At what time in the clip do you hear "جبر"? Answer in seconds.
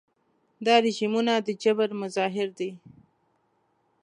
1.63-1.89